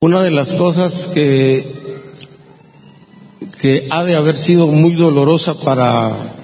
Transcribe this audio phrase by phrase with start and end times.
[0.00, 2.04] Una de las cosas que,
[3.60, 6.36] que ha de haber sido muy dolorosa para,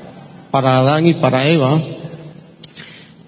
[0.50, 1.80] para Adán y para Eva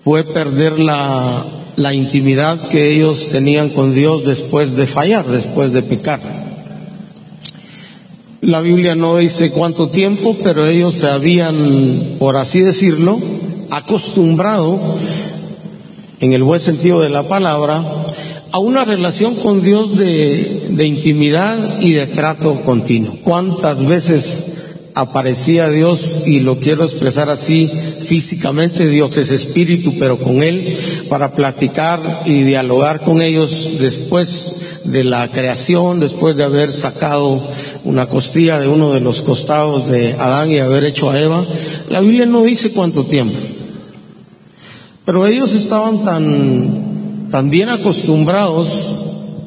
[0.02, 5.84] fue perder la, la intimidad que ellos tenían con Dios después de fallar, después de
[5.84, 6.20] pecar.
[8.40, 13.20] La Biblia no dice cuánto tiempo, pero ellos se habían, por así decirlo,
[13.70, 14.96] acostumbrado,
[16.18, 18.05] en el buen sentido de la palabra,
[18.56, 23.18] a una relación con Dios de, intimidad y de trato continuo.
[23.22, 24.46] ¿Cuántas veces
[24.94, 27.70] aparecía Dios, y lo quiero expresar así
[28.06, 35.04] físicamente, Dios es espíritu, pero con Él, para platicar y dialogar con ellos después de
[35.04, 37.46] la creación, después de haber sacado
[37.84, 41.46] una costilla de uno de los costados de Adán y haber hecho a Eva.
[41.90, 43.36] La Biblia no dice cuánto tiempo.
[45.04, 46.85] Pero ellos estaban tan
[47.30, 48.96] también acostumbrados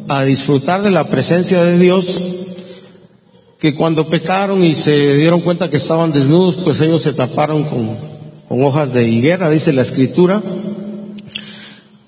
[0.07, 2.21] a disfrutar de la presencia de Dios,
[3.59, 7.97] que cuando pecaron y se dieron cuenta que estaban desnudos, pues ellos se taparon con,
[8.47, 10.41] con hojas de higuera, dice la escritura.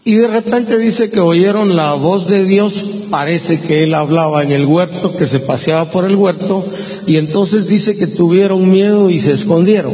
[0.03, 4.51] Y de repente dice que oyeron la voz de Dios, parece que él hablaba en
[4.51, 6.65] el huerto, que se paseaba por el huerto,
[7.05, 9.93] y entonces dice que tuvieron miedo y se escondieron.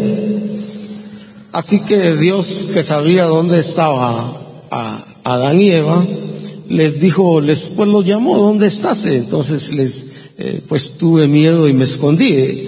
[1.51, 6.07] Así que Dios, que sabía dónde estaba a Adán y Eva,
[6.69, 9.05] les dijo, les, pues los llamó, ¿dónde estás?
[9.05, 10.05] Entonces les,
[10.37, 12.65] eh, pues tuve miedo y me escondí.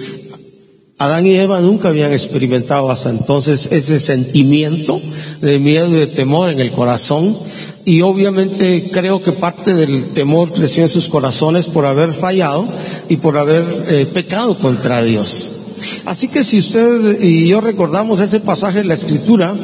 [0.98, 5.00] Adán y Eva nunca habían experimentado hasta entonces ese sentimiento
[5.40, 7.34] de miedo y de temor en el corazón
[7.86, 12.68] y obviamente creo que parte del temor creció en sus corazones por haber fallado
[13.08, 15.50] y por haber eh, pecado contra Dios.
[16.04, 19.56] Así que si usted y yo recordamos ese pasaje de la escritura,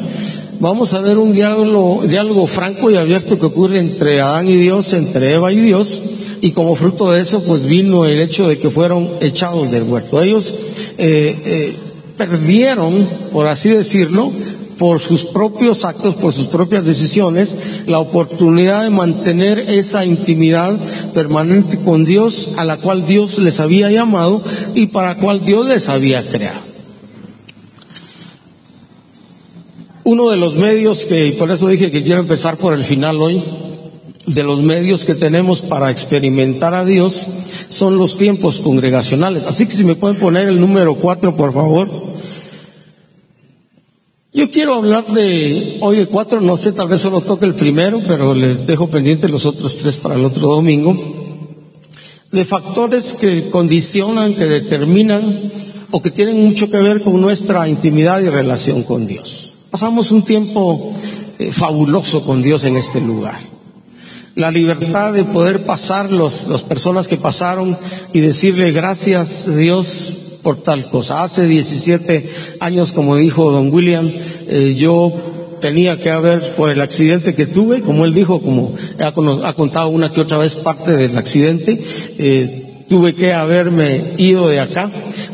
[0.60, 5.34] vamos a ver un diálogo, franco y abierto que ocurre entre Adán y Dios, entre
[5.34, 6.02] Eva y Dios,
[6.40, 10.22] y como fruto de eso, pues vino el hecho de que fueron echados del huerto.
[10.22, 10.54] Ellos
[10.98, 11.76] eh, eh,
[12.16, 14.32] perdieron, por así decirlo,
[14.78, 17.56] por sus propios actos, por sus propias decisiones,
[17.86, 20.78] la oportunidad de mantener esa intimidad
[21.14, 24.42] permanente con Dios a la cual Dios les había llamado
[24.74, 26.75] y para la cual Dios les había creado.
[30.06, 33.20] Uno de los medios que, y por eso dije que quiero empezar por el final
[33.20, 33.42] hoy,
[34.24, 37.26] de los medios que tenemos para experimentar a Dios
[37.68, 39.46] son los tiempos congregacionales.
[39.46, 41.90] Así que si me pueden poner el número cuatro, por favor.
[44.32, 47.98] Yo quiero hablar de, hoy de cuatro, no sé, tal vez solo toque el primero,
[48.06, 50.96] pero les dejo pendientes los otros tres para el otro domingo,
[52.30, 55.50] de factores que condicionan, que determinan
[55.90, 59.55] o que tienen mucho que ver con nuestra intimidad y relación con Dios.
[59.70, 60.94] Pasamos un tiempo
[61.38, 63.38] eh, fabuloso con Dios en este lugar.
[64.34, 67.78] La libertad de poder pasar los, las personas que pasaron
[68.12, 71.24] y decirle gracias Dios por tal cosa.
[71.24, 75.12] Hace 17 años, como dijo don William, eh, yo
[75.60, 80.12] tenía que haber, por el accidente que tuve, como él dijo, como ha, contado una
[80.12, 81.82] que otra vez parte del accidente,
[82.18, 84.90] eh, tuve que haberme ido de acá,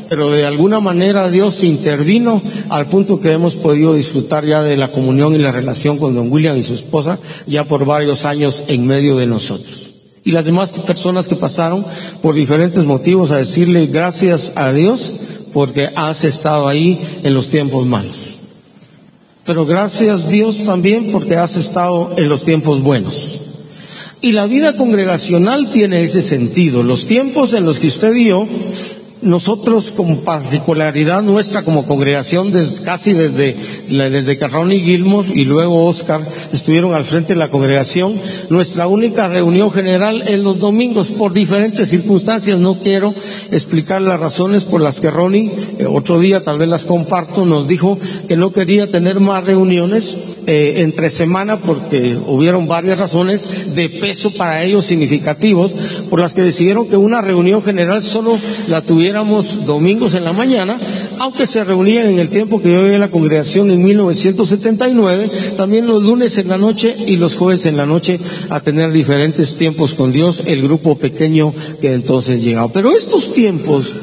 [0.09, 4.93] pero de alguna manera Dios intervino al punto que hemos podido disfrutar ya de la
[4.93, 8.87] comunión y la relación con don William y su esposa ya por varios años en
[8.87, 9.95] medio de nosotros.
[10.25, 11.85] Y las demás personas que pasaron
[12.23, 15.12] por diferentes motivos a decirle gracias a Dios
[15.53, 18.39] porque has estado ahí en los tiempos malos.
[19.45, 23.42] Pero gracias Dios también porque has estado en los tiempos buenos.
[24.25, 26.84] Y la vida congregacional tiene ese sentido.
[26.84, 28.47] Los tiempos en los que usted y yo
[29.22, 32.53] nosotros con particularidad nuestra como congregación
[32.84, 33.56] casi desde,
[33.88, 39.28] desde que Ronnie Gilmore y luego Oscar estuvieron al frente de la congregación, nuestra única
[39.28, 42.59] reunión general es los domingos por diferentes circunstancias.
[42.59, 43.15] No quiero
[43.50, 47.69] explicar las razones por las que Ronnie, eh, otro día tal vez las comparto, nos
[47.69, 50.16] dijo que no quería tener más reuniones
[50.47, 55.75] eh, entre semana porque hubieron varias razones de peso para ellos significativos
[56.11, 60.33] por las que decidieron que una reunión general solo la tuviera éramos domingos en la
[60.33, 60.81] mañana,
[61.19, 66.03] aunque se reunían en el tiempo que yo veía la congregación en 1979, también los
[66.03, 68.19] lunes en la noche y los jueves en la noche
[68.49, 71.53] a tener diferentes tiempos con Dios, el grupo pequeño
[71.83, 72.73] que entonces llegaba.
[72.73, 73.95] Pero estos tiempos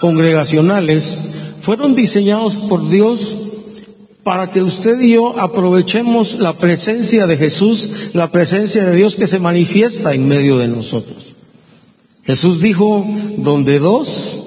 [0.00, 1.16] congregacionales
[1.60, 3.38] fueron diseñados por Dios
[4.28, 9.26] para que usted y yo aprovechemos la presencia de Jesús, la presencia de Dios que
[9.26, 11.34] se manifiesta en medio de nosotros.
[12.24, 13.06] Jesús dijo,
[13.38, 14.44] donde dos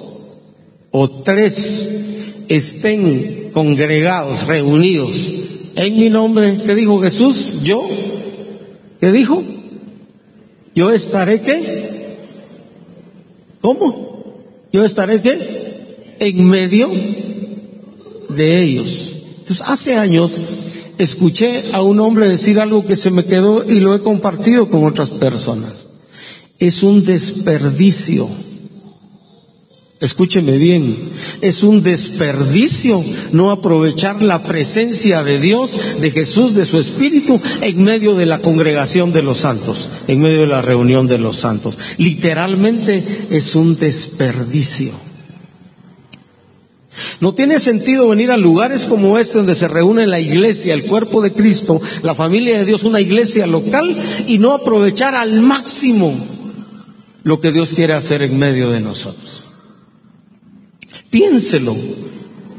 [0.92, 1.88] o tres
[2.46, 5.28] estén congregados, reunidos
[5.74, 7.58] en mi nombre, ¿qué dijo Jesús?
[7.64, 7.84] Yo,
[9.00, 9.42] ¿qué dijo?
[10.76, 12.18] Yo estaré qué?
[13.60, 14.32] ¿Cómo?
[14.72, 16.14] Yo estaré qué?
[16.20, 16.88] En medio
[18.28, 19.11] de ellos.
[19.60, 20.40] Hace años
[20.98, 24.84] escuché a un hombre decir algo que se me quedó y lo he compartido con
[24.84, 25.86] otras personas.
[26.58, 28.28] Es un desperdicio.
[30.00, 31.12] Escúcheme bien,
[31.42, 37.84] es un desperdicio no aprovechar la presencia de Dios, de Jesús, de su Espíritu en
[37.84, 41.78] medio de la congregación de los santos, en medio de la reunión de los santos.
[41.98, 45.11] Literalmente es un desperdicio.
[47.20, 51.22] No tiene sentido venir a lugares como este donde se reúne la iglesia, el cuerpo
[51.22, 56.14] de Cristo, la familia de Dios, una iglesia local y no aprovechar al máximo
[57.22, 59.52] lo que Dios quiere hacer en medio de nosotros.
[61.10, 61.76] Piénselo.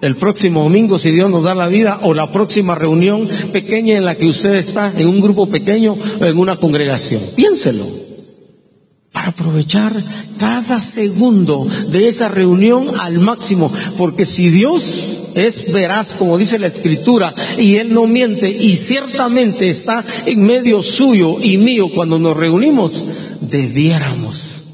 [0.02, 4.04] El próximo domingo, si Dios nos da la vida, o la próxima reunión pequeña en
[4.04, 7.22] la que usted está, en un grupo pequeño o en una congregación.
[7.38, 8.03] Piénselo
[9.24, 10.04] para aprovechar
[10.38, 16.68] cada segundo de esa reunión al máximo, porque si Dios es veraz, como dice la
[16.68, 22.36] escritura, y Él no miente, y ciertamente está en medio suyo y mío cuando nos
[22.36, 23.06] reunimos,
[23.40, 24.66] debiéramos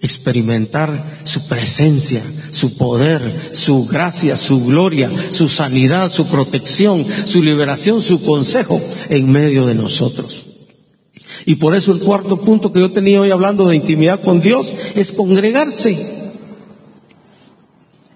[0.00, 2.22] experimentar su presencia,
[2.52, 9.28] su poder, su gracia, su gloria, su sanidad, su protección, su liberación, su consejo en
[9.28, 10.47] medio de nosotros.
[11.46, 14.72] Y por eso el cuarto punto que yo tenía hoy hablando de intimidad con Dios
[14.94, 16.18] es congregarse.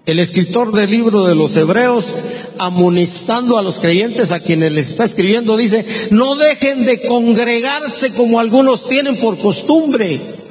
[0.05, 2.13] El escritor del libro de los Hebreos,
[2.57, 8.41] amonestando a los creyentes a quienes les está escribiendo, dice, no dejen de congregarse como
[8.41, 10.41] algunos tienen por costumbre.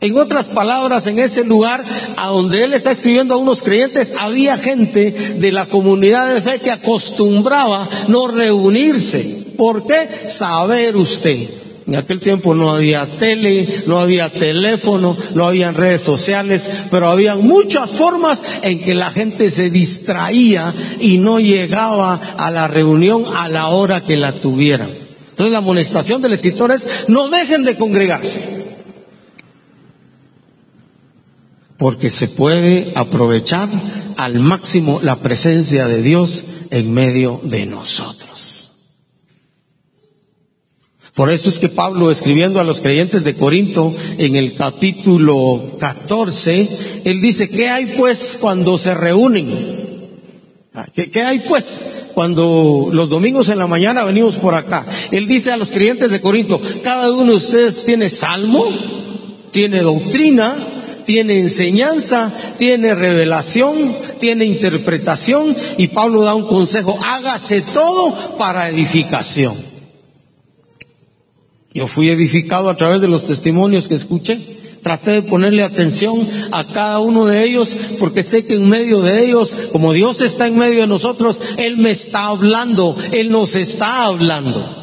[0.00, 1.84] En otras palabras, en ese lugar
[2.16, 6.60] a donde él está escribiendo a unos creyentes, había gente de la comunidad de fe
[6.60, 9.52] que acostumbraba no reunirse.
[9.58, 10.28] ¿Por qué?
[10.28, 16.70] Saber usted en aquel tiempo no había tele, no había teléfono, no había redes sociales,
[16.88, 22.68] pero había muchas formas en que la gente se distraía y no llegaba a la
[22.68, 24.90] reunión a la hora que la tuvieran.
[25.30, 28.76] Entonces la amonestación del escritor es no dejen de congregarse.
[31.76, 33.68] Porque se puede aprovechar
[34.16, 38.29] al máximo la presencia de Dios en medio de nosotros.
[41.14, 47.02] Por eso es que Pablo, escribiendo a los creyentes de Corinto en el capítulo 14,
[47.04, 49.80] él dice, ¿qué hay pues cuando se reúnen?
[50.72, 54.86] Ah, ¿Qué, hay pues cuando los domingos en la mañana venimos por acá?
[55.10, 58.66] Él dice a los creyentes de Corinto, cada uno de ustedes tiene salmo,
[59.50, 68.38] tiene doctrina, tiene enseñanza, tiene revelación, tiene interpretación y Pablo da un consejo, hágase todo
[68.38, 69.69] para edificación.
[71.72, 74.58] Yo fui edificado a través de los testimonios que escuché.
[74.82, 79.24] Traté de ponerle atención a cada uno de ellos porque sé que en medio de
[79.24, 84.04] ellos, como Dios está en medio de nosotros, Él me está hablando, Él nos está
[84.04, 84.80] hablando.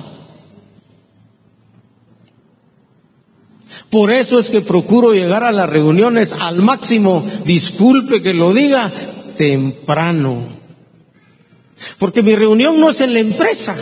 [3.89, 8.91] Por eso es que procuro llegar a las reuniones al máximo, disculpe que lo diga,
[9.37, 10.57] temprano.
[11.97, 13.75] Porque mi reunión no es en la empresa,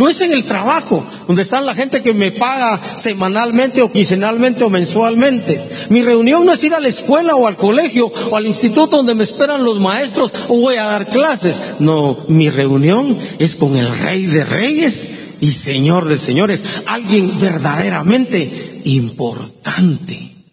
[0.00, 4.64] no es en el trabajo, donde está la gente que me paga semanalmente o quincenalmente
[4.64, 5.68] o mensualmente.
[5.90, 9.14] Mi reunión no es ir a la escuela o al colegio o al instituto donde
[9.14, 11.60] me esperan los maestros o voy a dar clases.
[11.80, 18.80] No, mi reunión es con el Rey de Reyes y Señor de Señores, alguien verdaderamente
[18.84, 20.46] importante,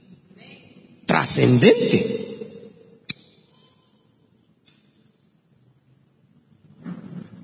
[1.05, 2.26] trascendente.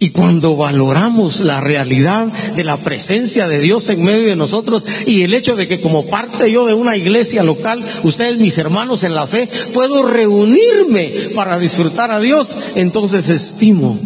[0.04, 5.22] Y cuando valoramos la realidad de la presencia de Dios en medio de nosotros y
[5.22, 9.14] el hecho de que como parte yo de una iglesia local, ustedes mis hermanos en
[9.14, 13.98] la fe, puedo reunirme para disfrutar a Dios, entonces estimo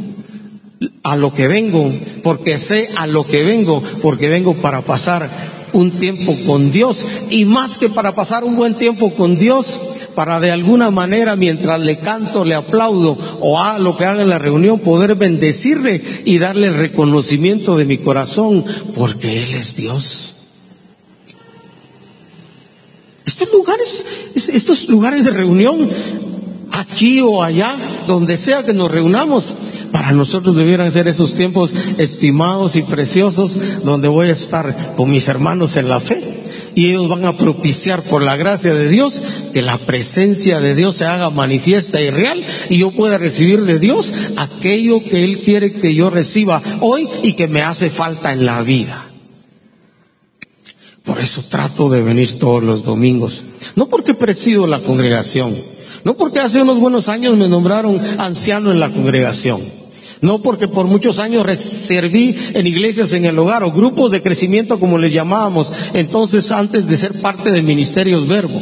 [1.02, 5.32] a lo que vengo, porque sé a lo que vengo, porque vengo para pasar
[5.74, 7.08] un tiempo con Dios.
[7.32, 9.80] Y más que para pasar un buen tiempo con Dios,
[10.18, 14.30] para de alguna manera mientras le canto, le aplaudo o a lo que haga en
[14.30, 20.36] la reunión, poder bendecirle y darle el reconocimiento de mi corazón, porque Él es Dios.
[23.28, 25.92] Estos lugares, estos lugares de reunión,
[26.72, 29.54] aquí o allá, donde sea que nos reunamos,
[29.92, 35.28] para nosotros debieran ser esos tiempos estimados y preciosos donde voy a estar con mis
[35.28, 36.37] hermanos en la fe
[36.78, 39.20] y ellos van a propiciar por la gracia de Dios
[39.52, 43.80] que la presencia de Dios se haga manifiesta y real y yo pueda recibir de
[43.80, 48.46] Dios aquello que Él quiere que yo reciba hoy y que me hace falta en
[48.46, 49.10] la vida.
[51.04, 53.44] Por eso trato de venir todos los domingos.
[53.76, 55.56] No porque presido la congregación,
[56.04, 59.62] no porque hace unos buenos años me nombraron anciano en la congregación,
[60.22, 64.80] no porque por muchos años serví en iglesias en el hogar o grupos de crecimiento
[64.80, 68.62] como les llamábamos, entonces antes de ser parte de Ministerios Verbo,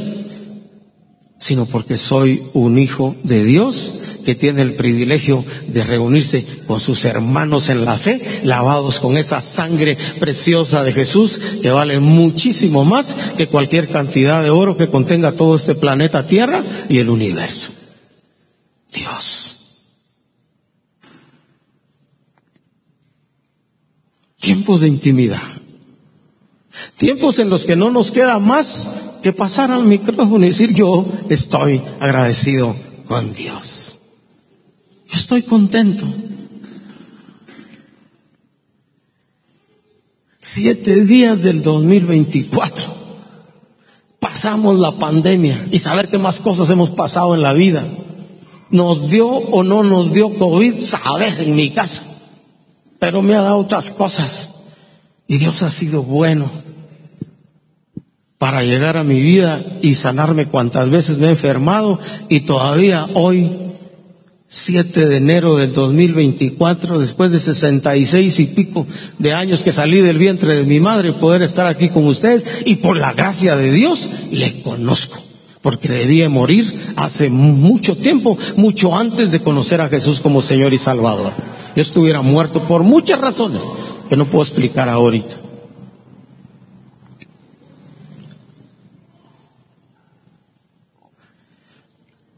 [1.37, 7.05] sino porque soy un hijo de Dios que tiene el privilegio de reunirse con sus
[7.05, 13.15] hermanos en la fe, lavados con esa sangre preciosa de Jesús, que vale muchísimo más
[13.37, 17.71] que cualquier cantidad de oro que contenga todo este planeta Tierra y el universo.
[18.91, 19.54] Dios.
[24.45, 25.41] Tiempos de intimidad.
[26.97, 28.91] Tiempos en los que no nos queda más
[29.23, 32.75] que pasar al micrófono y decir yo estoy agradecido
[33.07, 33.97] con Dios.
[35.07, 36.05] Yo estoy contento.
[40.39, 42.93] Siete días del 2024.
[44.19, 47.97] Pasamos la pandemia y saber qué más cosas hemos pasado en la vida.
[48.69, 52.14] Nos dio o no nos dio COVID, saber en mi casa.
[52.99, 54.49] Pero me ha dado otras cosas.
[55.27, 56.63] Y Dios ha sido bueno
[58.37, 61.99] para llegar a mi vida y sanarme cuantas veces me he enfermado
[62.29, 63.65] y todavía hoy
[64.47, 68.87] 7 de enero del 2024, después de 66 y pico
[69.19, 72.75] de años que salí del vientre de mi madre, poder estar aquí con ustedes y
[72.75, 75.21] por la gracia de Dios le conozco,
[75.65, 80.77] porque debía morir hace mucho tiempo, mucho antes de conocer a Jesús como Señor y
[80.77, 81.33] Salvador.
[81.75, 83.63] Yo estuviera muerto por muchas razones
[84.07, 85.37] que no puedo explicar ahorita.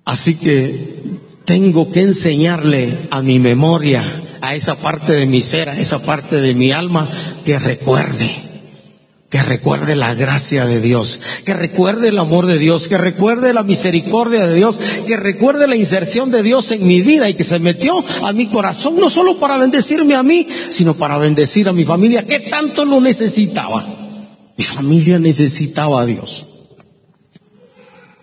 [0.05, 5.77] Así que tengo que enseñarle a mi memoria, a esa parte de mi ser, a
[5.77, 7.11] esa parte de mi alma,
[7.43, 8.46] que recuerde,
[9.47, 14.45] recuerde la gracia de Dios, que recuerde el amor de Dios, que recuerde la misericordia
[14.45, 18.03] de Dios, que recuerde la inserción de Dios en mi vida y que se metió
[18.23, 22.25] a mi corazón no solo para bendecirme a mí, sino para bendecir a mi familia,
[22.25, 23.85] que tanto lo necesitaba.
[24.57, 26.45] Mi familia necesitaba a Dios.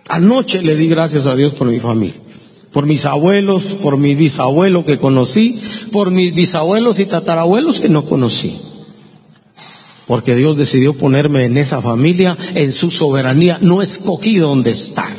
[0.08, 2.14] Anoche le di gracias a Dios por mi familia
[2.74, 5.60] por mis abuelos, por mi bisabuelo que conocí,
[5.92, 8.73] por mis bisabuelos y tatarabuelos que no conocí.
[10.06, 15.16] Porque Dios decidió ponerme en esa familia, en su soberanía, no escogí dónde estar.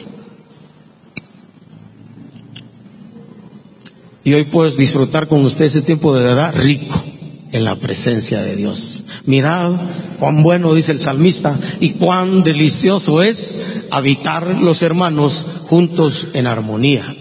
[4.23, 7.03] Y hoy puedes disfrutar con usted ese tiempo de verdad rico
[7.51, 9.05] en la presencia de Dios.
[9.25, 16.47] Mirad cuán bueno, dice el salmista, y cuán delicioso es habitar los hermanos juntos en
[16.47, 17.15] armonía.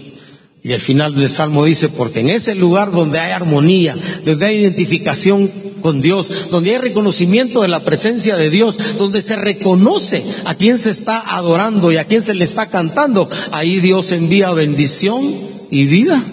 [0.65, 4.57] Y el final del Salmo dice, porque en ese lugar donde hay armonía, donde hay
[4.57, 5.47] identificación
[5.79, 10.79] con Dios, donde hay reconocimiento de la presencia de Dios, donde se reconoce a quien
[10.79, 15.85] se está adorando y a quien se le está cantando, ahí Dios envía bendición y
[15.85, 16.25] vida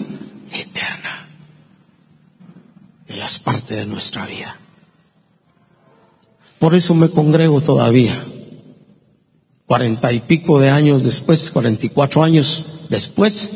[0.51, 1.29] eterna.
[3.07, 4.57] Ella es parte de nuestra vida.
[6.57, 8.25] Por eso me congrego todavía.
[9.67, 13.51] Cuarenta y pico de años después, cuarenta y cuatro años después,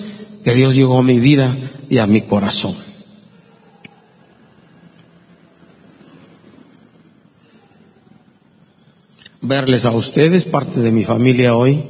[0.47, 1.57] que Dios llegó a mi vida
[1.89, 2.73] y a mi corazón.
[9.41, 11.83] Verles a ustedes, parte de mi familia hoy.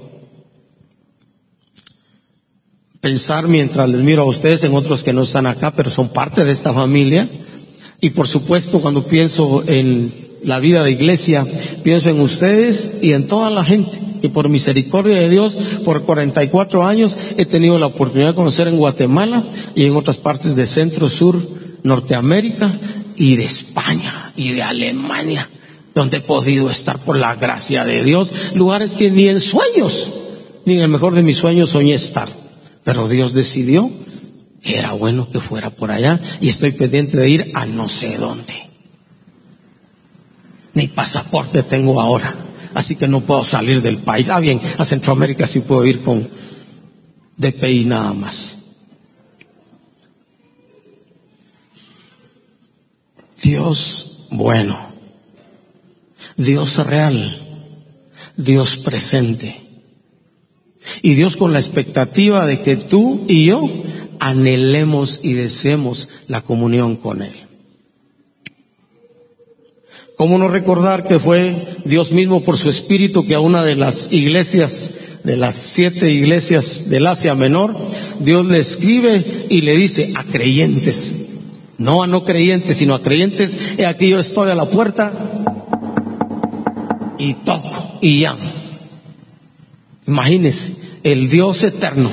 [2.99, 6.43] Pensar mientras les miro a ustedes en otros que no están acá, pero son parte
[6.43, 7.29] de esta familia.
[8.01, 11.45] Y por supuesto, cuando pienso en la vida de iglesia,
[11.83, 16.85] pienso en ustedes y en toda la gente y por misericordia de Dios, por 44
[16.85, 21.09] años he tenido la oportunidad de conocer en Guatemala y en otras partes de Centro,
[21.09, 21.39] Sur,
[21.83, 22.79] Norteamérica
[23.15, 25.49] y de España y de Alemania,
[25.93, 30.13] donde he podido estar por la gracia de Dios, lugares que ni en sueños,
[30.65, 32.29] ni en el mejor de mis sueños soñé estar.
[32.83, 33.89] Pero Dios decidió
[34.61, 38.17] que era bueno que fuera por allá y estoy pendiente de ir a no sé
[38.17, 38.67] dónde.
[40.73, 42.46] Ni pasaporte tengo ahora
[42.77, 44.29] así que no puedo salir del país.
[44.29, 46.29] Ah, bien, a Centroamérica sí puedo ir con
[47.35, 48.55] DPI nada más.
[53.41, 54.93] Dios bueno,
[56.35, 57.73] Dios real,
[58.35, 59.63] Dios presente.
[61.01, 63.63] Y Dios con la expectativa de que tú y yo
[64.19, 67.46] anhelemos y deseemos la comunión con Él.
[70.17, 74.11] ¿Cómo no recordar que fue Dios mismo por su espíritu que a una de las
[74.11, 77.75] iglesias, de las siete iglesias del Asia Menor,
[78.19, 81.13] Dios le escribe y le dice a creyentes,
[81.77, 85.13] no a no creyentes, sino a creyentes, he aquí yo estoy a la puerta
[87.19, 88.51] y toco y llamo.
[90.07, 92.11] Imagínense, el Dios eterno,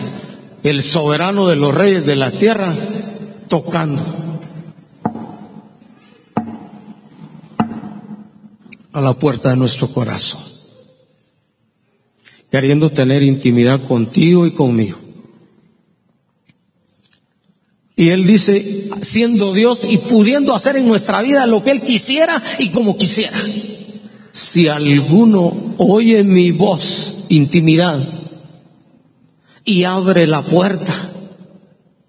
[0.63, 2.77] el soberano de los reyes de la tierra,
[3.49, 4.24] tocando.
[8.95, 10.41] A la puerta de nuestro corazón,
[12.49, 14.99] queriendo tener intimidad contigo y conmigo.
[17.97, 22.41] Y Él dice, siendo Dios y pudiendo hacer en nuestra vida lo que Él quisiera
[22.59, 23.39] y como quisiera.
[24.31, 28.23] Si alguno oye mi voz, intimidad,
[29.65, 31.13] y abre la puerta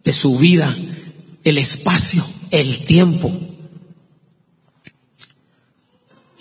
[0.04, 0.78] de su vida,
[1.44, 3.45] el espacio, el tiempo,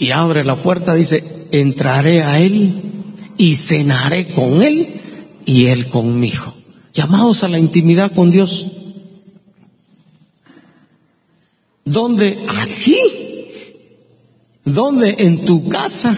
[0.04, 2.92] y abre la puerta, dice, entraré a Él
[3.38, 5.00] y cenaré con Él
[5.46, 6.54] y Él conmigo.
[6.92, 8.66] Llamados a la intimidad con Dios.
[11.86, 12.44] ¿Dónde?
[12.60, 12.98] Aquí.
[14.62, 15.16] ¿Dónde?
[15.18, 16.14] En tu casa.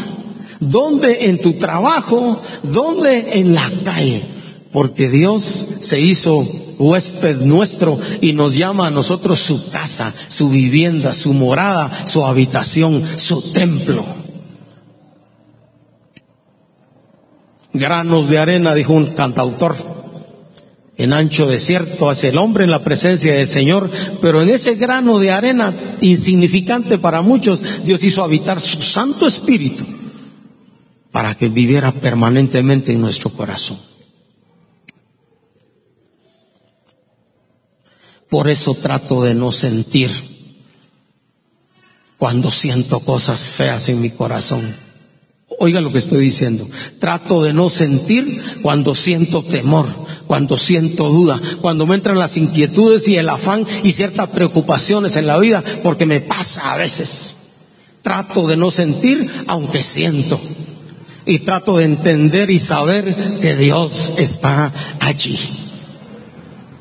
[0.59, 1.26] ¿Dónde?
[1.26, 2.40] En tu trabajo.
[2.64, 3.38] ¿Dónde?
[3.38, 4.25] En la calle.
[4.73, 6.45] Porque Dios se hizo
[6.78, 13.04] huésped nuestro y nos llama a nosotros su casa, su vivienda, su morada, su habitación,
[13.16, 14.04] su templo.
[17.73, 19.76] Granos de arena, dijo un cantautor.
[20.99, 23.90] En ancho desierto hace el hombre en la presencia del Señor,
[24.23, 29.85] pero en ese grano de arena insignificante para muchos, Dios hizo habitar su Santo Espíritu
[31.12, 33.78] para que viviera permanentemente en nuestro corazón.
[38.37, 40.11] Por eso trato de no sentir
[42.19, 44.76] cuando siento cosas feas en mi corazón.
[45.59, 46.69] Oiga lo que estoy diciendo.
[47.00, 49.88] Trato de no sentir cuando siento temor,
[50.26, 55.26] cuando siento duda, cuando me entran las inquietudes y el afán y ciertas preocupaciones en
[55.26, 57.37] la vida, porque me pasa a veces.
[58.02, 60.38] Trato de no sentir aunque siento.
[61.25, 65.66] Y trato de entender y saber que Dios está allí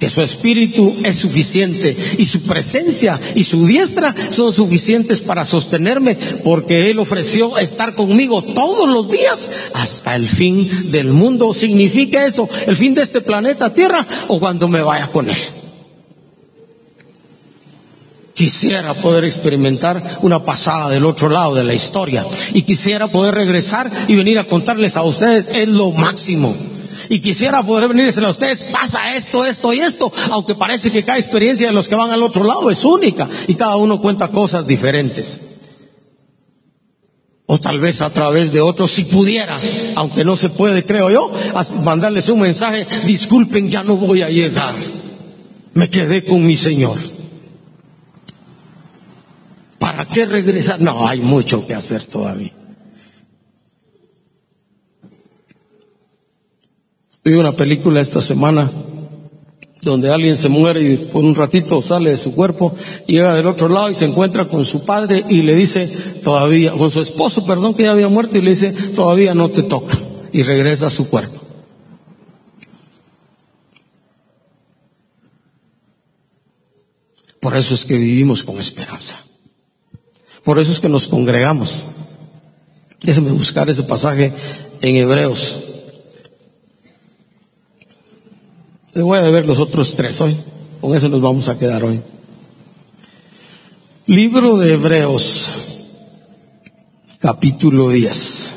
[0.06, 6.14] que su espíritu es suficiente y su presencia y su diestra son suficientes para sostenerme
[6.44, 11.56] porque Él ofreció estar conmigo todos los días hasta el fin del mundo.
[11.56, 15.38] ¿Significa eso el fin de este planeta Tierra o cuando me vaya con Él?
[18.36, 23.92] Quisiera poder experimentar una pasada del otro lado de la historia y quisiera poder regresar
[24.08, 26.75] y venir a contarles a ustedes es lo máximo
[27.10, 31.18] y quisiera poder venirles a ustedes, pasa esto, esto y esto, aunque parece que cada
[31.18, 34.68] experiencia de los que van al otro lado es única y cada uno cuenta cosas
[34.68, 35.42] diferentes.
[37.48, 39.62] O tal vez a través de otros, si pudiera,
[39.96, 41.32] aunque no se puede, creo yo,
[41.84, 44.74] mandarles un mensaje, disculpen, ya no voy a llegar.
[45.74, 46.98] Me quedé con mi Señor.
[49.78, 50.82] ¿Para qué regresar?
[50.82, 52.54] No, hay mucho que hacer todavía.
[57.28, 58.72] Vi una película esta semana
[59.82, 62.76] donde alguien se muere y por un ratito sale de su cuerpo,
[63.08, 65.88] llega del otro lado y se encuentra con su padre y le dice
[66.24, 69.64] todavía, con su esposo, perdón, que ya había muerto y le dice, todavía no te
[69.64, 70.00] toca
[70.32, 71.42] y regresa a su cuerpo.
[77.40, 79.18] Por eso es que vivimos con esperanza.
[80.44, 81.88] Por eso es que nos congregamos.
[83.02, 84.32] Déjenme buscar ese pasaje
[84.82, 85.72] en Hebreos
[88.96, 90.38] Les voy a ver los otros tres hoy.
[90.80, 92.00] Con eso nos vamos a quedar hoy.
[94.06, 95.52] Libro de Hebreos,
[97.20, 98.56] capítulo 10.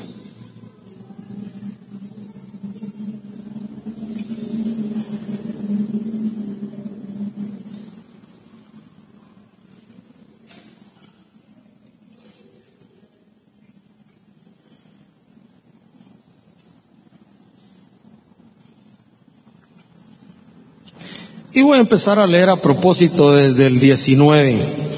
[21.57, 24.88] Y voy a empezar a leer a propósito desde el 19.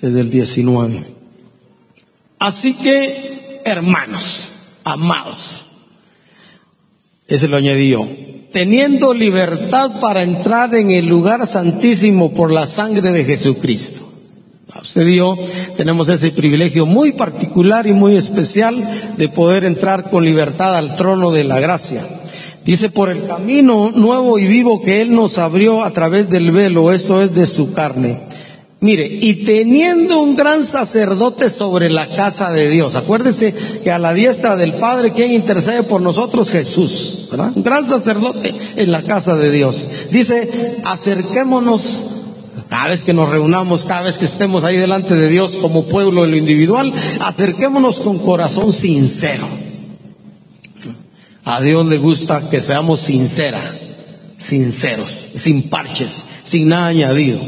[0.00, 1.04] Desde el 19.
[2.38, 4.52] Así que, hermanos,
[4.84, 5.66] amados,
[7.26, 8.08] ese lo añadí yo,
[8.52, 14.11] teniendo libertad para entrar en el lugar santísimo por la sangre de Jesucristo
[14.80, 15.36] Usted y yo
[15.76, 21.30] tenemos ese privilegio muy particular y muy especial de poder entrar con libertad al trono
[21.30, 22.02] de la gracia.
[22.64, 26.92] Dice, por el camino nuevo y vivo que Él nos abrió a través del velo,
[26.92, 28.20] esto es de su carne.
[28.80, 33.54] Mire, y teniendo un gran sacerdote sobre la casa de Dios, acuérdese
[33.84, 36.50] que a la diestra del Padre, quien intercede por nosotros?
[36.50, 37.28] Jesús.
[37.54, 39.86] Un gran sacerdote en la casa de Dios.
[40.10, 42.06] Dice, acerquémonos
[42.72, 46.24] Cada vez que nos reunamos, cada vez que estemos ahí delante de Dios como pueblo
[46.24, 49.46] en lo individual, acerquémonos con corazón sincero.
[51.44, 53.74] A Dios le gusta que seamos sinceras,
[54.38, 57.42] sinceros, sin parches, sin nada añadido.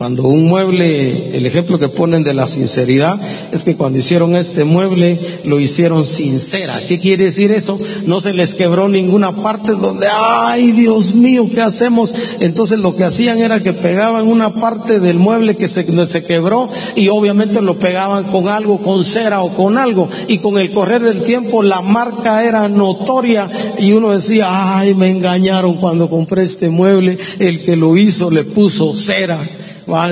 [0.00, 3.20] Cuando un mueble, el ejemplo que ponen de la sinceridad
[3.52, 6.80] es que cuando hicieron este mueble lo hicieron sincera.
[6.88, 7.78] ¿Qué quiere decir eso?
[8.06, 12.14] No se les quebró ninguna parte donde, ay Dios mío, ¿qué hacemos?
[12.40, 16.70] Entonces lo que hacían era que pegaban una parte del mueble que se, se quebró
[16.96, 20.08] y obviamente lo pegaban con algo, con cera o con algo.
[20.28, 25.10] Y con el correr del tiempo la marca era notoria y uno decía, ay, me
[25.10, 29.59] engañaron cuando compré este mueble, el que lo hizo le puso cera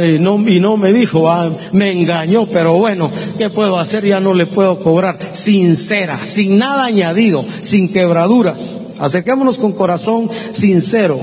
[0.04, 1.28] y, no, y no me dijo,
[1.72, 4.04] me engañó, pero bueno, ¿qué puedo hacer?
[4.04, 5.18] Ya no le puedo cobrar.
[5.32, 8.80] Sincera, sin nada añadido, sin quebraduras.
[8.98, 11.20] Acerquémonos con corazón sincero,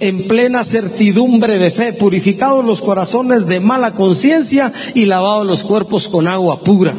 [0.00, 6.08] en plena certidumbre de fe, purificados los corazones de mala conciencia y lavados los cuerpos
[6.08, 6.94] con agua pura.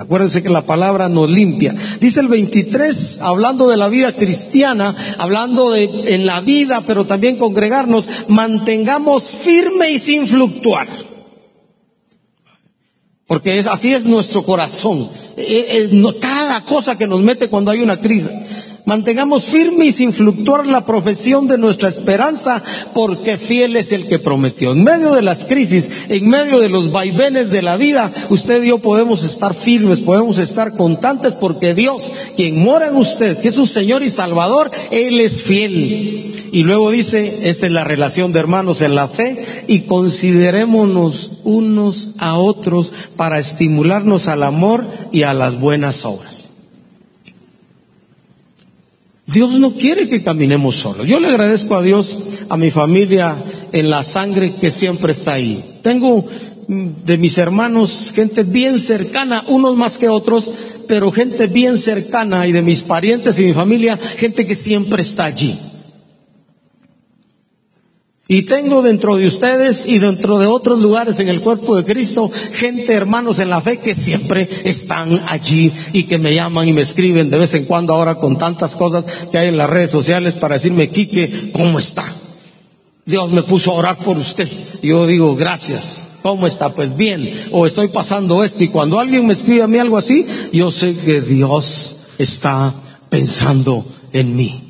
[0.00, 1.74] Acuérdense que la palabra nos limpia.
[2.00, 7.36] Dice el 23, hablando de la vida cristiana, hablando de en la vida, pero también
[7.36, 10.88] congregarnos, mantengamos firme y sin fluctuar.
[13.26, 15.10] Porque es, así es nuestro corazón.
[15.36, 18.30] E, e, cada cosa que nos mete cuando hay una crisis.
[18.84, 22.62] Mantengamos firme y sin fluctuar la profesión de nuestra esperanza,
[22.94, 24.72] porque fiel es el que prometió.
[24.72, 28.68] En medio de las crisis, en medio de los vaivenes de la vida, usted y
[28.68, 33.54] yo podemos estar firmes, podemos estar constantes, porque Dios, quien mora en usted, que es
[33.54, 36.48] su Señor y Salvador, Él es fiel.
[36.52, 42.10] Y luego dice, esta es la relación de hermanos en la fe, y considerémonos unos
[42.18, 46.39] a otros para estimularnos al amor y a las buenas obras.
[49.32, 51.06] Dios no quiere que caminemos solos.
[51.06, 55.78] Yo le agradezco a Dios, a mi familia, en la sangre que siempre está ahí.
[55.82, 56.26] Tengo
[56.68, 60.50] mm, de mis hermanos gente bien cercana, unos más que otros,
[60.88, 65.26] pero gente bien cercana y de mis parientes y mi familia, gente que siempre está
[65.26, 65.69] allí.
[68.32, 72.30] Y tengo dentro de ustedes y dentro de otros lugares en el cuerpo de Cristo
[72.52, 76.82] gente, hermanos en la fe, que siempre están allí y que me llaman y me
[76.82, 80.34] escriben de vez en cuando ahora con tantas cosas que hay en las redes sociales
[80.34, 82.04] para decirme, Quique, ¿cómo está?
[83.04, 84.48] Dios me puso a orar por usted.
[84.80, 86.06] yo digo, gracias.
[86.22, 86.72] ¿Cómo está?
[86.72, 87.48] Pues bien.
[87.50, 88.62] O estoy pasando esto.
[88.62, 92.74] Y cuando alguien me escribe a mí algo así, yo sé que Dios está
[93.08, 94.69] pensando en mí.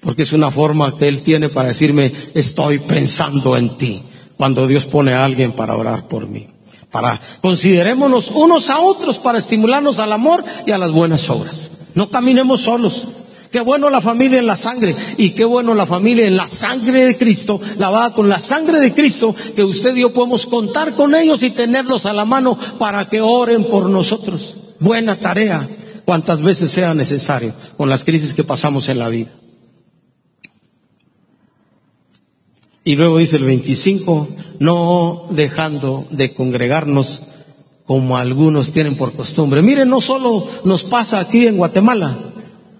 [0.00, 4.02] Porque es una forma que Él tiene para decirme, estoy pensando en ti,
[4.36, 6.48] cuando Dios pone a alguien para orar por mí.
[6.90, 11.70] Para, considerémonos unos a otros para estimularnos al amor y a las buenas obras.
[11.94, 13.08] No caminemos solos.
[13.50, 17.06] Qué bueno la familia en la sangre y qué bueno la familia en la sangre
[17.06, 21.14] de Cristo, lavada con la sangre de Cristo, que usted y yo podemos contar con
[21.14, 24.54] ellos y tenerlos a la mano para que oren por nosotros.
[24.78, 25.68] Buena tarea,
[26.04, 29.30] cuantas veces sea necesario, con las crisis que pasamos en la vida.
[32.88, 34.28] Y luego dice el 25,
[34.60, 37.22] no dejando de congregarnos
[37.84, 39.60] como algunos tienen por costumbre.
[39.60, 42.32] Miren, no solo nos pasa aquí en Guatemala,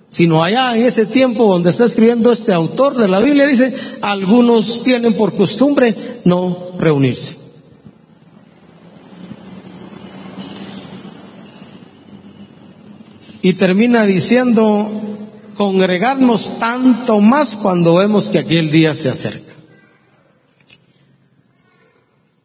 [0.09, 4.83] sino allá en ese tiempo donde está escribiendo este autor de la Biblia, dice, algunos
[4.83, 7.37] tienen por costumbre no reunirse.
[13.43, 14.89] Y termina diciendo,
[15.55, 19.48] congregarnos tanto más cuando vemos que aquel día se acerca.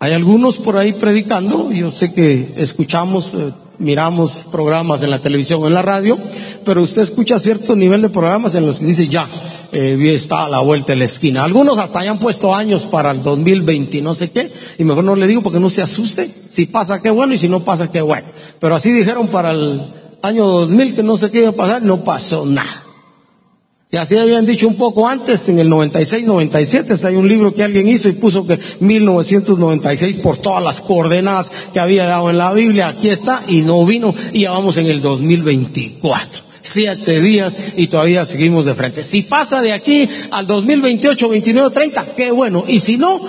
[0.04, 5.64] Hay algunos por ahí predicando, yo sé que escuchamos, eh, miramos programas en la televisión
[5.64, 6.20] o en la radio,
[6.66, 9.30] pero usted escucha cierto nivel de programas en los que dice ya,
[9.72, 11.46] eh, está a la vuelta de la esquina.
[11.46, 15.16] Algunos hasta hayan puesto años para el 2020 y no sé qué, y mejor no
[15.16, 16.36] le digo porque no se asuste.
[16.50, 18.28] Si pasa, qué bueno, y si no pasa, qué bueno.
[18.60, 22.04] Pero así dijeron para el año 2000 que no sé qué iba a pasar, no
[22.04, 22.93] pasó nada.
[23.94, 27.62] Y así habían dicho un poco antes, en el 96, 97, hay un libro que
[27.62, 32.52] alguien hizo y puso que 1996 por todas las coordenadas que había dado en la
[32.54, 36.42] Biblia, aquí está, y no vino, y ya vamos en el 2024.
[36.64, 39.04] Siete días y todavía seguimos de frente.
[39.04, 42.66] Si pasa de aquí al 2028, 29, 30, qué bueno.
[42.68, 43.22] Y si no,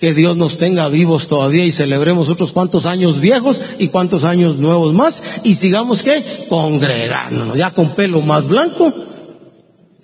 [0.00, 4.58] que Dios nos tenga vivos todavía y celebremos otros cuantos años viejos y cuantos años
[4.58, 8.92] nuevos más y sigamos que congregándonos, ya con pelo más blanco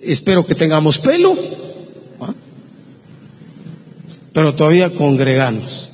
[0.01, 1.35] espero que tengamos pelo,
[4.33, 5.89] pero todavía congregamos.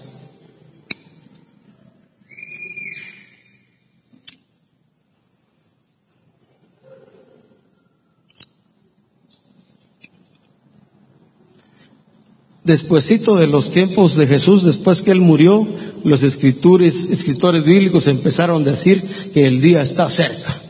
[12.63, 15.65] Despuésito de los tiempos de Jesús, después que él murió,
[16.03, 20.61] los escritores, escritores bíblicos empezaron a decir que el día está cerca.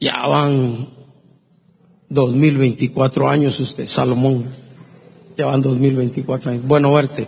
[0.00, 0.88] Ya van
[2.12, 4.44] 2024 años usted, Salomón.
[5.36, 6.66] Ya van 2024 años.
[6.66, 7.26] Bueno verte.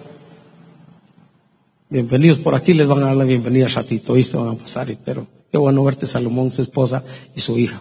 [1.89, 5.27] Bienvenidos por aquí, les van a dar la bienvenida ratito, te van a pasar, pero
[5.51, 7.81] qué bueno verte Salomón, su esposa y su hija.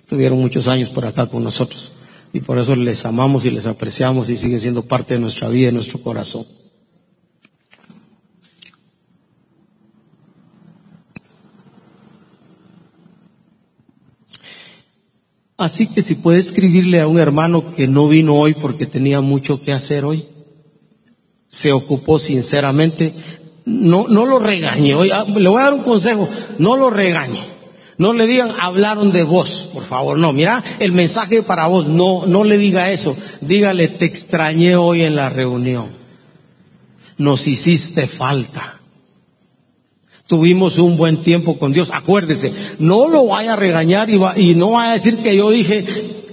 [0.00, 1.92] Estuvieron muchos años por acá con nosotros
[2.32, 5.68] y por eso les amamos y les apreciamos y siguen siendo parte de nuestra vida
[5.68, 6.46] y nuestro corazón.
[15.56, 19.62] Así que si puede escribirle a un hermano que no vino hoy porque tenía mucho
[19.62, 20.26] que hacer hoy,
[21.48, 23.14] se ocupó sinceramente,
[23.64, 24.92] no, no lo regañe.
[25.12, 27.54] Ah, le voy a dar un consejo, no lo regañe.
[27.96, 32.26] No le digan, hablaron de vos, por favor, no, mira, el mensaje para vos, no,
[32.26, 33.16] no le diga eso.
[33.40, 35.90] Dígale, te extrañé hoy en la reunión.
[37.16, 38.80] Nos hiciste falta.
[40.26, 41.90] Tuvimos un buen tiempo con Dios.
[41.92, 46.24] Acuérdese, no lo vaya a regañar y, y no vaya a decir que yo dije,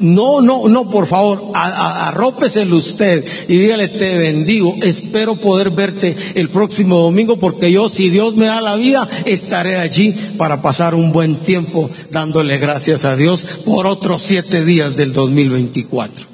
[0.00, 6.48] no, no, no, por favor, arrópeselo usted y dígale, te bendigo, espero poder verte el
[6.48, 11.12] próximo domingo porque yo, si Dios me da la vida, estaré allí para pasar un
[11.12, 16.26] buen tiempo dándole gracias a Dios por otros siete días del 2024.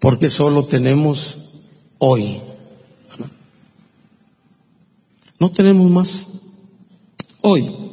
[0.00, 1.48] Porque solo tenemos
[1.98, 2.40] hoy.
[5.38, 6.26] No tenemos más.
[7.40, 7.86] Hoy.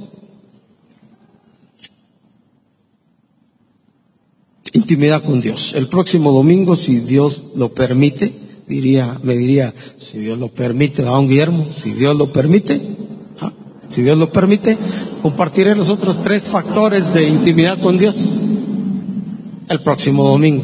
[4.74, 5.74] intimidad con Dios.
[5.76, 8.34] El próximo domingo, si Dios lo permite,
[8.68, 12.98] diría, me diría, si Dios lo permite, don Guillermo, si Dios lo permite,
[13.40, 13.54] ¿ah?
[13.90, 14.78] si Dios lo permite,
[15.22, 18.32] compartiré los otros tres factores de intimidad con Dios
[19.70, 20.64] el próximo domingo.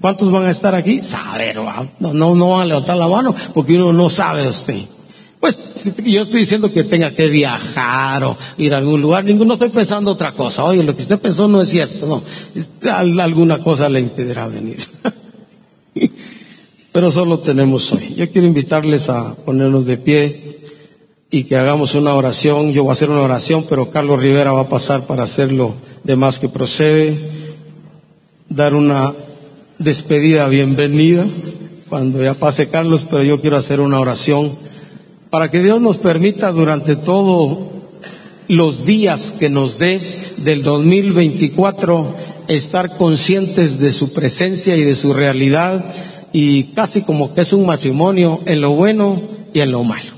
[0.00, 1.02] ¿Cuántos van a estar aquí?
[1.02, 1.56] Saber,
[1.98, 4.82] no, no, no van a levantar la mano porque uno no sabe de usted.
[5.40, 5.58] Pues
[6.04, 10.10] yo estoy diciendo que tenga que viajar o ir a algún lugar, ninguno estoy pensando
[10.10, 10.64] otra cosa.
[10.64, 12.22] Oye, lo que usted pensó no es cierto, no.
[13.22, 14.78] Alguna cosa le impedirá venir.
[16.92, 18.14] Pero solo tenemos hoy.
[18.14, 20.60] Yo quiero invitarles a ponernos de pie
[21.30, 22.72] y que hagamos una oración.
[22.72, 26.14] Yo voy a hacer una oración, pero Carlos Rivera va a pasar para hacerlo de
[26.14, 27.56] más que procede.
[28.48, 29.12] Dar una
[29.80, 31.26] despedida bienvenida
[31.88, 34.56] cuando ya pase Carlos, pero yo quiero hacer una oración
[35.34, 37.58] para que Dios nos permita durante todos
[38.46, 42.14] los días que nos dé del 2024
[42.46, 45.92] estar conscientes de su presencia y de su realidad
[46.32, 50.12] y casi como que es un matrimonio en lo bueno y en lo malo,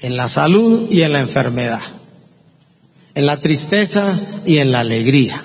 [0.00, 1.82] en la salud y en la enfermedad,
[3.14, 5.44] en la tristeza y en la alegría,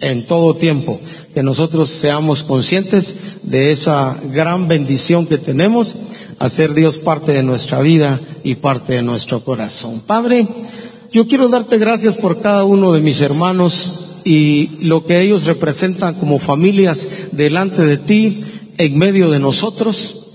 [0.00, 1.02] en todo tiempo,
[1.34, 5.96] que nosotros seamos conscientes de esa gran bendición que tenemos
[6.40, 10.00] hacer Dios parte de nuestra vida y parte de nuestro corazón.
[10.00, 10.48] Padre,
[11.12, 16.14] yo quiero darte gracias por cada uno de mis hermanos y lo que ellos representan
[16.14, 18.40] como familias delante de ti,
[18.78, 20.32] en medio de nosotros.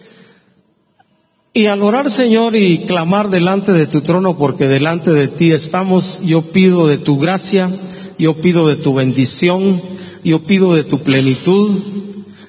[1.54, 6.22] Y al orar, Señor, y clamar delante de tu trono, porque delante de ti estamos,
[6.24, 7.72] yo pido de tu gracia,
[8.20, 9.82] yo pido de tu bendición,
[10.24, 11.82] yo pido de tu plenitud,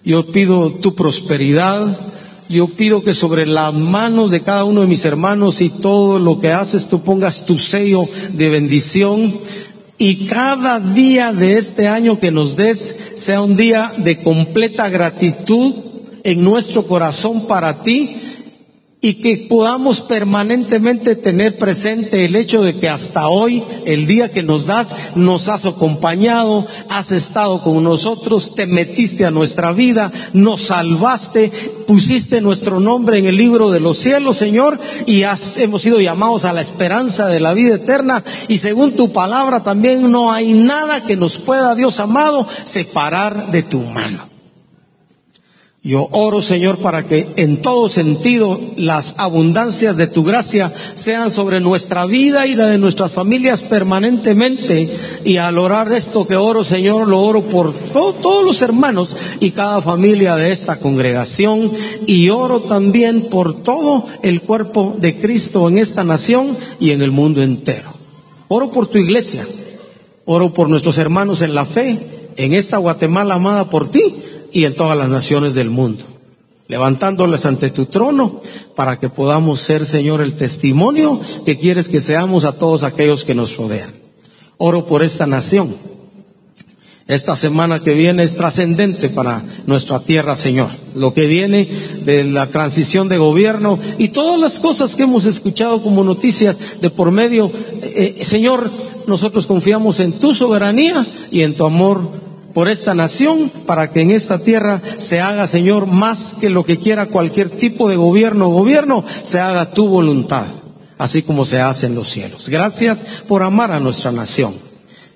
[0.04, 2.12] yo pido tu prosperidad,
[2.48, 6.40] yo pido que sobre las manos de cada uno de mis hermanos y todo lo
[6.40, 9.40] que haces tú pongas tu sello de bendición.
[9.98, 15.74] Y cada día de este año que nos des sea un día de completa gratitud
[16.22, 18.16] en nuestro corazón para ti
[19.00, 24.42] y que podamos permanentemente tener presente el hecho de que hasta hoy, el día que
[24.42, 30.62] nos das, nos has acompañado, has estado con nosotros, te metiste a nuestra vida, nos
[30.62, 31.52] salvaste,
[31.86, 35.22] pusiste nuestro nombre en el libro de los cielos, Señor, y
[35.56, 40.10] hemos sido llamados a la esperanza de la vida eterna y según tu palabra también
[40.10, 44.35] no hay nada que nos pueda, Dios amado, separar de tu mano.
[45.86, 51.60] Yo oro, Señor, para que en todo sentido las abundancias de tu gracia sean sobre
[51.60, 54.90] nuestra vida y la de nuestras familias permanentemente.
[55.24, 59.80] Y al orar esto que oro, Señor, lo oro por todos los hermanos y cada
[59.80, 61.70] familia de esta congregación.
[62.04, 67.12] Y oro también por todo el cuerpo de Cristo en esta nación y en el
[67.12, 67.94] mundo entero.
[68.48, 69.46] Oro por tu iglesia.
[70.24, 74.16] Oro por nuestros hermanos en la fe, en esta Guatemala amada por ti
[74.52, 76.04] y en todas las naciones del mundo,
[76.68, 78.40] levantándoles ante tu trono
[78.74, 83.34] para que podamos ser, Señor, el testimonio que quieres que seamos a todos aquellos que
[83.34, 83.94] nos rodean.
[84.58, 85.76] Oro por esta nación
[87.08, 90.70] Esta semana que viene es trascendente para nuestra tierra, Señor.
[90.92, 91.68] Lo que viene
[92.04, 96.90] de la transición de gobierno y todas las cosas que hemos escuchado como noticias de
[96.90, 97.52] por medio.
[97.54, 98.72] Eh, eh, Señor,
[99.06, 102.10] nosotros confiamos en tu soberanía y en tu amor
[102.56, 106.78] por esta nación para que en esta tierra se haga, Señor, más que lo que
[106.78, 110.46] quiera cualquier tipo de gobierno o gobierno, se haga tu voluntad,
[110.96, 112.48] así como se hace en los cielos.
[112.48, 114.54] Gracias por amar a nuestra nación.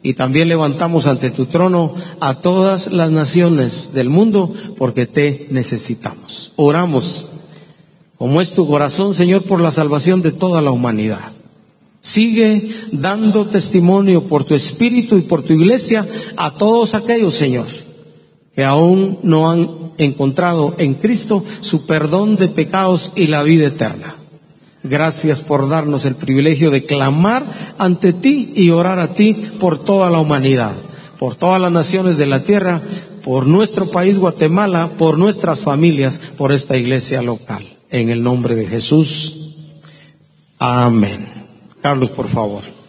[0.02, 6.52] Y también levantamos ante tu trono a todas las naciones del mundo porque te necesitamos.
[6.56, 7.26] Oramos,
[8.18, 11.32] como es tu corazón, Señor, por la salvación de toda la humanidad.
[12.02, 17.66] Sigue dando testimonio por tu Espíritu y por tu iglesia a todos aquellos, Señor,
[18.54, 24.16] que aún no han encontrado en Cristo su perdón de pecados y la vida eterna.
[24.82, 27.44] Gracias por darnos el privilegio de clamar
[27.76, 30.74] ante ti y orar a ti por toda la humanidad,
[31.18, 32.82] por todas las naciones de la tierra,
[33.22, 37.76] por nuestro país Guatemala, por nuestras familias, por esta iglesia local.
[37.90, 39.54] En el nombre de Jesús.
[40.58, 41.39] Amén.
[41.82, 42.79] Carlos, por favor.